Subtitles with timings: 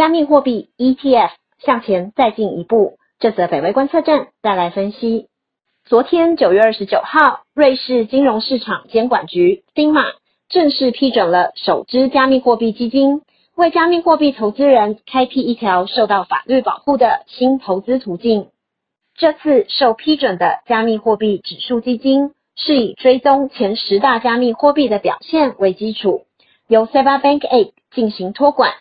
[0.00, 2.96] 加密货币 ETF 向前再进一步。
[3.18, 5.26] 这则北威观测站带来分析。
[5.84, 10.14] 昨天九月二十九号，瑞士金融市场监管局 FINMA
[10.48, 13.20] 正式批准了首支加密货币基金，
[13.54, 18.48] 为加密货币投资人开辟一条受到法律保护的新投资途径。
[19.18, 26.24] 这次受批准的加密货币指数基金是以追踪前十大加密货币的表现为基础，
[26.68, 28.72] 由 Seba Bank AG 进行托管。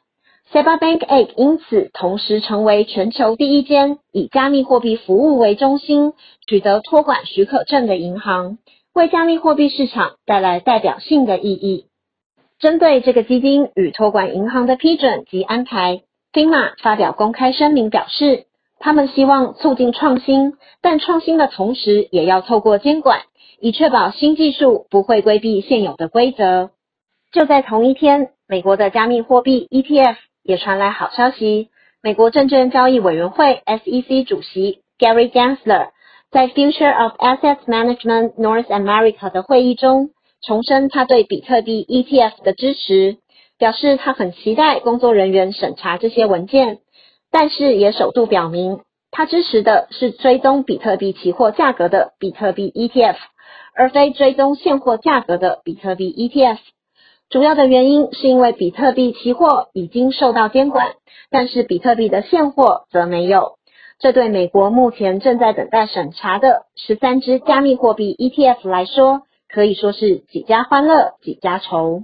[0.51, 6.13] Seba Bank Egg 因此同时成为全球第一间以加密货币服务为中心、
[6.47, 8.57] 取得托管许可证的银行，
[8.95, 11.85] 为加密货币市场带来代表性的意义。
[12.57, 16.01] 针对这个基金与托管银行的批准及安排
[16.33, 18.45] ，FINMA 发表公开声明表示，
[18.79, 23.21] 他们希望促进创新，但创新的同时也要透过监管，
[23.61, 26.71] 以确保新技术不会规避现有的规则。
[27.31, 30.15] 就在同一天，美国的加密货币 ETF。
[30.43, 31.69] 也传来好消息，
[32.01, 35.89] 美国证券交易委员会 SEC 主席 Gary Gensler
[36.31, 40.09] 在 Future of Assets Management North America 的会议中
[40.41, 43.17] 重申他对比特币 ETF 的支持，
[43.57, 46.79] 表示他很期待工作人员审查这些文件，
[47.31, 48.79] 但是也首度表明
[49.11, 53.17] 他支持的是追踪比特币期货价格的比特币 ETF，
[53.75, 56.59] 而非追踪现货价格的比特币 ETF。
[57.29, 60.93] 主要的原因是因为比特币期货已经受到监管，
[61.29, 63.59] 但是比特币的现货则没有。
[63.99, 72.01] 这对美国目前正在等待审查的十三只加密货币 ETF 来说，可以说是几家欢乐几家愁。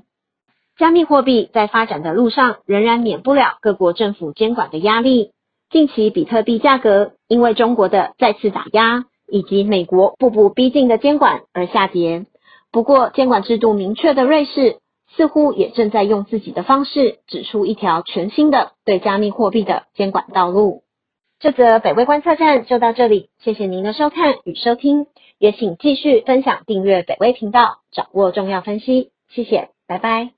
[0.77, 5.31] 加密货币在发展的路上，仍然免不了各国政府监管的压力。
[5.71, 12.27] 近期比特币价格因为中国的再次打压，以及美国步步逼近的监管而下跌。
[12.71, 14.77] 不过，监管制度明确的瑞士。
[15.15, 20.83] 似乎也正在用自己的方式指出一条全新的对加密货币的监管道路。
[21.39, 29.11] 这则北威观测站就到这里，谢谢您的收看与收听，也请继续分享订阅北威频道，掌握重要分析。
[29.29, 30.34] 谢谢，拜拜。